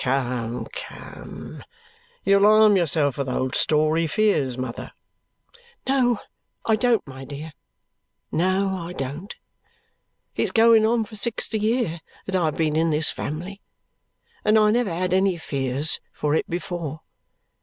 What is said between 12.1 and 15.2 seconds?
that I have been in this family, and I never had